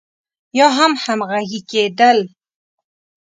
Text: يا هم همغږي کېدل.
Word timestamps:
يا 0.57 0.67
هم 0.77 0.91
همغږي 1.03 1.61
کېدل. 1.69 2.19